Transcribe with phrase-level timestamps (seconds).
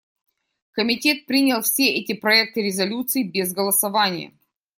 [0.71, 4.33] Комитет принял все эти проекты резолюций без голосования.